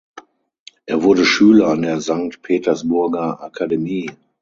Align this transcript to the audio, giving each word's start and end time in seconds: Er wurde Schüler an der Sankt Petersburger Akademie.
Er 0.87 1.03
wurde 1.03 1.25
Schüler 1.25 1.67
an 1.67 1.83
der 1.83 2.01
Sankt 2.01 2.41
Petersburger 2.41 3.39
Akademie. 3.43 4.09